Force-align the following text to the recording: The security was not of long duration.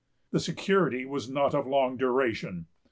The 0.31 0.39
security 0.39 1.05
was 1.05 1.29
not 1.29 1.53
of 1.53 1.67
long 1.67 1.95
duration. 1.95 2.65